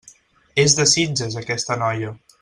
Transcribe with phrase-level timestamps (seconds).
[0.63, 2.15] És de Sitges, aquesta noia.